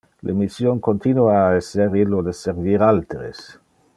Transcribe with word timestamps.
Le 0.27 0.33
mission 0.37 0.79
continua 0.87 1.35
a 1.43 1.59
esser 1.59 1.87
illo 2.05 2.23
de 2.31 2.35
servir 2.39 2.89
alteres. 2.89 3.45